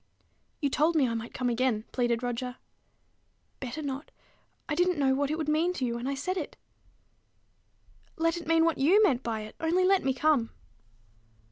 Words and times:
"You 0.61 0.69
told 0.71 0.95
me 0.95 1.07
I 1.07 1.13
might 1.13 1.31
come 1.31 1.47
again," 1.47 1.85
pleaded 1.91 2.23
Roger. 2.23 2.55
"Better 3.59 3.83
not. 3.83 4.09
I 4.67 4.73
didn't 4.73 4.97
know 4.97 5.13
what 5.13 5.29
it 5.29 5.37
would 5.37 5.47
mean 5.47 5.73
to 5.73 5.85
you 5.85 5.93
when 5.93 6.07
I 6.07 6.15
said 6.15 6.37
it." 6.37 6.57
"Let 8.17 8.35
it 8.35 8.47
mean 8.47 8.65
what 8.65 8.79
you 8.79 9.03
meant 9.03 9.21
by 9.21 9.41
it, 9.41 9.55
only 9.61 9.83
let 9.83 10.03
me 10.03 10.15
come." 10.15 10.49